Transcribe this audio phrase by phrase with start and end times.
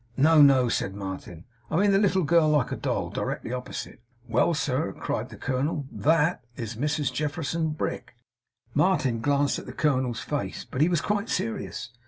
[0.17, 4.55] 'No, no,' said Martin, 'I mean the little girl, like a doll; directly opposite.' 'Well,
[4.55, 5.85] sir!' cried the colonel.
[5.91, 8.15] 'THAT is Mrs Jefferson Brick.'
[8.73, 11.91] Martin glanced at the colonel's face, but he was quite serious.